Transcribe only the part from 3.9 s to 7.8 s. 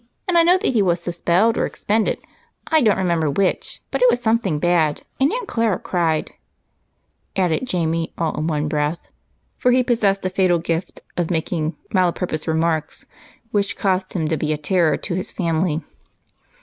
but it was something bad, and Aunt Clara cried," added